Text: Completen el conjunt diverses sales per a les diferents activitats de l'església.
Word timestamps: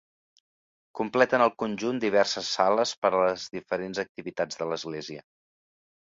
Completen 0.99 1.41
el 1.45 1.51
conjunt 1.63 1.99
diverses 2.05 2.49
sales 2.53 2.93
per 3.01 3.11
a 3.17 3.19
les 3.25 3.45
diferents 3.57 4.01
activitats 4.05 4.59
de 4.63 4.69
l'església. 4.71 5.23